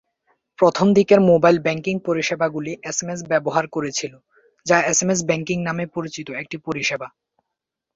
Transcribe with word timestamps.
প্রথম 0.59 0.87
দিকের 0.93 1.19
mobile 1.29 1.57
banking 1.59 1.95
পরিষেবাগুলি 2.07 2.71
এসএমএস 2.83 3.21
ব্যবহার 3.31 3.65
করেছিল, 3.75 4.13
যা 4.65 4.77
এসএমএস 4.91 5.19
ব্যাংকিং 5.29 5.57
নামে 5.67 5.85
পরিচিত 5.95 6.27
একটি 6.41 6.57
পরিষেবা। 6.65 7.07